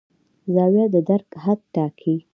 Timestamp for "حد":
1.43-1.59